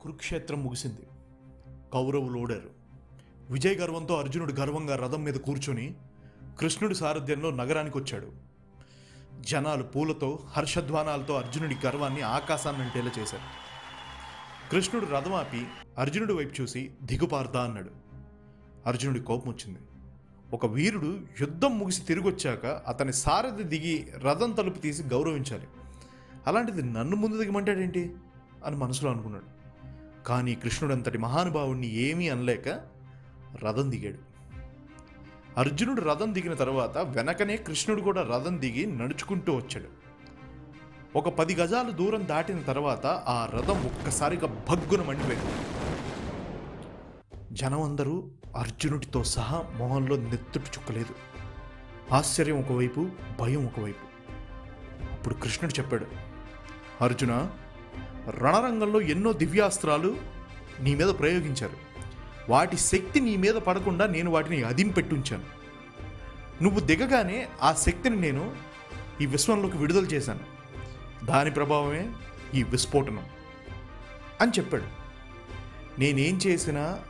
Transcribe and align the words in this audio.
కురుక్షేత్రం 0.00 0.64
ముగిసింది. 0.64 1.06
కౌరవులు 1.92 2.38
ఓడారు. 2.38 2.70
విజయ 3.50 3.74
గర్వంతో 3.74 4.16
అర్జునుడు 4.16 4.52
గర్వంగా 4.52 4.96
రథం 4.96 5.24
మీద 5.24 5.34
కూర్చొని 5.34 5.94
కృష్ణుడి 6.60 6.94
సారథ్యంలో 6.94 7.50
నగరానికి 7.50 7.98
వచ్చాడు. 7.98 8.32
జనాలు 9.40 9.82
పూలతో 9.82 10.38
హర్షధ్వానాలతో 10.48 11.34
అర్జునుడి 11.34 11.76
గర్వాన్ని 11.86 12.20
ఆకాశాన్ని 12.20 12.82
అంటేలా 12.82 13.10
చేశారు. 13.18 13.70
కృష్ణుడు 14.70 15.06
రథం 15.06 15.34
ఆపి 15.34 15.66
అర్జునుడి 15.98 16.32
వైపు 16.32 16.62
చూసి 16.62 16.90
దిగుపార్దా 17.02 17.62
అన్నాడు. 17.62 17.90
అర్జునుడి 18.86 19.20
కోపం 19.20 19.50
వచ్చింది. 19.50 19.78
ఒక 20.52 20.66
వీరుడు 20.66 21.20
యుద్ధం 21.40 21.78
ముగిసి 21.78 22.00
తిరిగొచ్చాక 22.00 22.66
అతని 22.66 23.12
సారథి 23.12 23.62
దిగి 23.62 24.10
రథం 24.18 24.52
తలుపు 24.52 24.78
తీసి 24.78 25.02
గౌరవించాలి. 25.02 25.68
అలాంటిది 26.46 26.82
నన్ను 26.82 27.16
ముందు 27.16 27.42
దిగమంటాడేంటి? 27.42 28.14
అని 28.64 28.76
మనసులో 28.76 29.10
అనుకున్నాడు. 29.10 29.59
కానీ 30.26 30.54
కృష్ణుడంతటి 30.54 31.18
మహానుభావుణ్ణి 31.18 31.86
ఏమీ 31.86 32.28
అనలేక 32.28 32.68
రథం 33.64 33.90
దిగాడు. 33.90 34.18
అర్జునుడు 35.60 36.00
రథం 36.00 36.34
దిగిన 36.34 36.54
తర్వాత 36.54 36.98
వెనకనే 36.98 37.56
కృష్ణుడు 37.56 38.00
కూడా 38.00 38.22
రథం 38.22 38.60
దిగి 38.60 38.86
నడుచుకుంటూ 38.86 39.56
వచ్చాడు. 39.56 40.00
ఒక 41.18 41.28
పది 41.28 41.54
గజాలు 41.54 41.90
దూరం 41.90 42.28
దాటిన 42.28 42.58
తర్వాత 42.58 43.06
ఆ 43.06 43.50
రథం 43.54 43.84
ఒక్కసారిగా 43.84 44.46
భగ్గున 44.46 45.02
మండిపోయింది. 45.02 45.52
జనం 47.52 47.82
అందరూ 47.82 48.28
అర్జునుడితో 48.56 49.24
సహా 49.24 49.64
మొహంలో 49.76 50.16
నెత్తుటి 50.16 50.64
చుక్కలేదు. 50.64 51.14
ఆశ్చర్యం 52.14 52.60
ఒకవైపు 52.60 53.08
భయం 53.40 53.66
ఒకవైపు. 53.66 54.10
అప్పుడు 55.12 55.34
కృష్ణుడు 55.34 55.78
చెప్పాడు 55.78 56.06
అర్జున 57.00 57.50
రణరంగంలో 58.28 59.00
ఎన్నో 59.00 59.32
దివ్యాస్త్రాలు 59.32 60.16
నీ 60.80 60.94
మీద 60.94 61.08
ప్రయోగించారు. 61.18 61.76
వాటి 62.48 62.76
శక్తి 62.76 63.20
నీ 63.20 63.36
మీద 63.36 63.54
పడకుండా 63.54 64.06
నేను 64.06 64.30
వాటిని 64.30 64.62
అదింపెట్టుంచాను 64.62 65.44
నువ్వు 66.62 66.80
దిగగానే 66.80 67.48
ఆ 67.62 67.72
శక్తిని 67.72 68.16
నేను 68.16 68.56
ఈ 69.20 69.26
విశ్వంలోకి 69.26 69.76
విడుదల 69.76 70.04
చేశాను. 70.04 70.60
దాని 71.26 71.50
ప్రభావమే 71.50 72.12
ఈ 72.54 72.62
విస్ఫోటనం 72.62 73.26
అని 74.40 74.52
చెప్పాడు. 74.58 74.84
నేనేం 76.00 76.36
చేసినా 76.36 77.00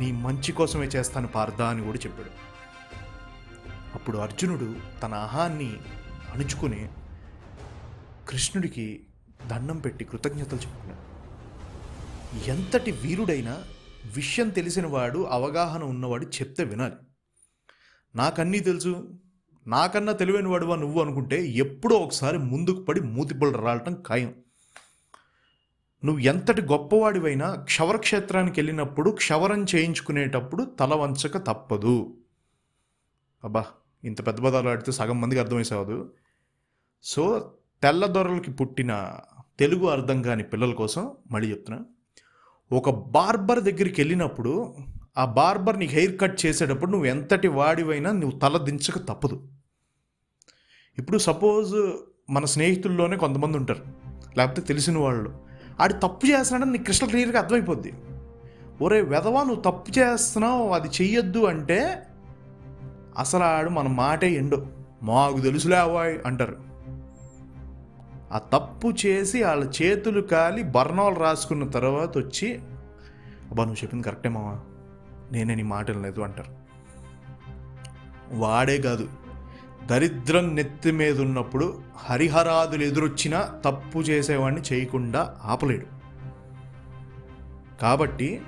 నీ 0.00 0.12
మంచి 0.12 0.52
కోసమే 0.52 0.86
చేస్తాను 0.86 1.28
పార్థ 1.28 1.62
అని 1.62 1.84
కూడా 1.84 1.98
చెప్పాడు. 1.98 2.30
అప్పుడు 3.94 4.18
అర్జునుడు 4.18 4.76
తన 5.02 5.14
అహాన్ని 5.14 5.76
అణుచుకుని 6.34 6.88
కృష్ణుడికి 8.28 9.00
దండం 9.46 9.78
పెట్టి 9.78 10.04
కృతజ్ఞతలు 10.04 10.58
చెప్పుకున్నాడు 10.58 11.10
ఎంతటి 12.50 12.90
వీరుడైనా 12.90 13.64
విషయం 14.16 14.48
తెలిసిన 14.48 14.86
వాడు 14.86 15.18
అవగాహన 15.18 15.82
ఉన్నవాడు 15.84 16.26
చెప్తే 16.26 16.64
వినాలి. 16.64 16.94
నాకన్నీ 18.14 18.60
తెలుసు. 18.60 19.20
నాకన్నా 19.66 20.12
తెలివైన 20.12 20.48
వాడువా 20.48 20.76
నువ్వు 20.76 21.02
అనుకుంటే 21.02 21.46
ఎప్పుడో 21.46 21.96
ఒకసారి 21.96 22.38
ముందుకు 22.38 22.82
పడి 22.82 23.00
మూతిపళ్ళు 23.00 23.58
రాలటం 23.58 24.02
ఖాయం. 24.06 24.34
నువ్వు 26.04 26.20
ఎంతటి 26.20 26.62
గొప్పవాడివైనా 26.62 27.54
క్షవరక్షేత్రానికి 27.54 28.60
వెళ్ళినప్పుడు 28.60 29.10
క్షవరం 29.10 29.66
చేయించుకునేటప్పుడు 29.74 30.64
తల 30.64 30.94
వంచక 30.94 31.38
తప్పదు. 31.38 32.16
అబ్బా 33.44 33.66
ఇంత 34.04 34.26
పెద్ద 34.26 34.40
పదాలు 34.40 34.68
ఆడితే 34.68 34.92
సగం 34.92 35.20
మందికి 35.20 35.40
అర్థమైసేవదు 35.40 36.14
సో 37.02 37.54
తెల్లదొరలకి 37.82 38.50
పుట్టిన 38.50 39.10
తెలుగు 39.58 39.86
అర్థం 39.86 40.22
కాని 40.22 40.42
పిల్లల 40.42 40.72
కోసం 40.72 41.10
మళ్ళీ 41.30 41.50
చెప్తున్నా. 41.50 41.84
ఒక 42.72 42.90
బార్బర్ 42.90 43.60
దగ్గరికి 43.60 44.00
వెళ్ళినప్పుడు 44.00 44.74
ఆ 45.18 45.24
బార్బర్ 45.24 45.78
నీకు 45.78 45.92
హెయిర్ 45.92 46.20
కట్ 46.20 46.46
చేసేటప్పుడు 46.46 46.90
నువ్వు 46.90 47.06
ఎంతటి 47.06 47.48
వాడివైనా 47.48 48.12
నువ్వు 48.12 48.38
తల 48.38 48.56
దించక 48.56 48.98
తప్పదు. 48.98 49.48
ఇప్పుడు 50.98 51.18
సపోజ్ 51.18 51.74
మన 52.30 52.44
స్నేహితుల్లోనే 52.44 53.16
కొంతమంది 53.16 53.56
ఉంటారు. 53.56 53.82
లేకపోతే 54.36 54.62
తెలిసిన 54.62 54.98
వాళ్ళు. 54.98 55.38
ఆడు 55.80 55.92
తప్పు 55.92 56.26
చేస్తున్నాడని 56.26 56.72
నీకు 56.72 56.82
క్రిస్టల్ 56.82 57.10
క్లియర్గా 57.10 57.40
అర్థమైపోద్ది. 57.40 57.92
ఒరే 58.82 59.02
వెధవా 59.02 59.42
నువ్వు 59.42 59.62
తప్పు 59.62 59.98
చేస్తున్నావు 59.98 60.68
అది 60.68 60.88
చెయ్యొద్దు 60.88 61.44
అంటే 61.44 62.06
అసలు 63.18 63.42
ఆడు 63.42 63.70
మన 63.70 63.88
మాటే 63.88 64.32
ఎండో. 64.32 64.66
మాకు 65.02 65.40
తెలుసులేవాయ్ 65.40 66.18
అంటారు. 66.26 66.69
ఆ 68.32 68.38
తప్పు 68.38 68.92
చేసి 69.06 69.42
వాళ్ళ 69.42 69.72
చేతులు 69.82 70.20
కాలి 70.20 70.62
బర్ణాలు 70.62 71.14
రాసుకున్న 71.14 71.68
తర్వాత 71.68 72.18
వచ్చి 72.18 72.54
అబ్బా 73.50 73.64
నువ్వు 73.64 73.84
చెప్పింది 73.84 74.04
కరెక్టే 74.04 74.28
మావా? 74.28 74.58
నేనే 75.32 75.54
నీ 75.54 75.62
మాటలు 75.62 76.00
లేదు 76.00 76.20
అంటారు. 76.20 76.52
వాడే 78.32 78.78
కాదు 78.78 79.08
దరిద్రం 79.86 80.54
నెత్తి 80.54 80.90
మీద 80.90 81.20
ఉన్నప్పుడు 81.20 81.82
హరిహరాదులు 81.96 82.82
ఎదురొచ్చినా 82.82 83.60
తప్పు 83.64 83.98
చేసేవాడిని 83.98 84.62
చేయకుండా 84.72 85.36
ఆపలేడు. 85.44 85.86
కాబట్టి 87.80 88.40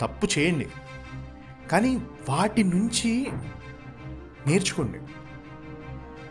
తప్పు 0.00 0.28
చేయండి 0.38 0.66
కానీ 1.70 1.96
వాటి 2.28 2.64
నుంచి 2.64 3.30
నేర్చుకోండి. 4.46 4.98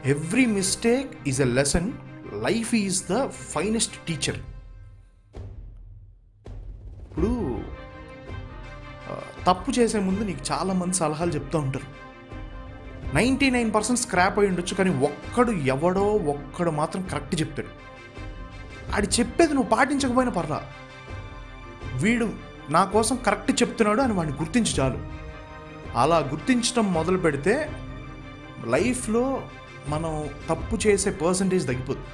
Every 0.09 0.45
mistake 0.45 1.27
is 1.27 1.41
a 1.41 1.45
lesson 1.45 1.91
life 2.45 2.75
is 2.75 3.03
the 3.11 3.27
finest 3.27 3.95
teacher. 4.07 4.39
ఇప్పుడు 7.03 7.61
తప్పు 9.47 9.71
చేసే 9.71 9.99
ముందు 9.99 10.23
నీకు 10.23 10.39
చాలామంది 10.51 10.93
సలహాలు 10.93 11.31
చెప్తూ 11.31 11.59
ఉంటారు. 11.59 11.87
నైంటీ 13.15 13.49
నైన్ 13.49 13.73
పర్సెంట్ 13.73 14.01
స్క్రాప్ 14.01 14.39
అయి 14.39 14.47
ఉండొచ్చు 14.47 14.75
కానీ 14.75 14.91
ఒక్కడు 15.05 15.51
ఎవడో 15.51 16.03
ఒక్కడు 16.33 16.71
మాత్రం 16.71 17.01
కరెక్ట్ 17.07 17.41
చెప్తాడు. 17.41 17.71
ఆడి 18.95 19.07
చెప్పేది 19.07 19.53
నువ్వు 19.53 19.69
పాటించకపోయినా 19.69 20.31
పర్లా. 20.31 20.59
వీడు 21.95 22.33
నా 22.69 22.85
కోసం 22.85 23.15
కరెక్ట్ 23.15 23.61
చెప్తున్నాడు 23.61 24.01
అని 24.01 24.13
వాడిని 24.13 24.37
గుర్తించి 24.37 24.73
చాలు. 24.79 24.99
అలా 25.97 26.17
గుర్తించడం 26.17 26.93
మొదలు 26.93 27.17
పెడితే 27.17 27.55
లైఫ్లో 28.65 29.49
మనం 29.87 30.29
తప్పు 30.49 30.75
చేసే 30.87 31.11
పర్సంటేజ్ 31.11 31.67
తగ్గిపోతుంది. 31.67 32.09